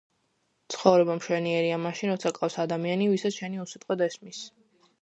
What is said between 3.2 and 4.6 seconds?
შენი უსიტყვოდ ესმის